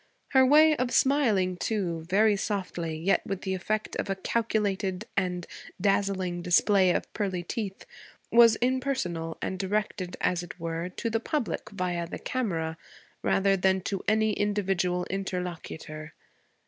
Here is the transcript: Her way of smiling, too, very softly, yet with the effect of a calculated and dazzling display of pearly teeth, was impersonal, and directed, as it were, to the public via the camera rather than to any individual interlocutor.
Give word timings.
Her 0.29 0.43
way 0.43 0.75
of 0.77 0.89
smiling, 0.89 1.57
too, 1.57 2.05
very 2.09 2.35
softly, 2.35 2.97
yet 2.97 3.21
with 3.23 3.41
the 3.41 3.53
effect 3.53 3.95
of 3.97 4.09
a 4.09 4.15
calculated 4.15 5.05
and 5.15 5.45
dazzling 5.79 6.41
display 6.41 6.89
of 6.89 7.13
pearly 7.13 7.43
teeth, 7.43 7.85
was 8.31 8.55
impersonal, 8.55 9.37
and 9.43 9.59
directed, 9.59 10.17
as 10.19 10.41
it 10.41 10.59
were, 10.59 10.89
to 10.89 11.11
the 11.11 11.19
public 11.19 11.69
via 11.69 12.07
the 12.07 12.17
camera 12.17 12.77
rather 13.21 13.55
than 13.55 13.81
to 13.81 14.01
any 14.07 14.33
individual 14.33 15.05
interlocutor. 15.07 16.13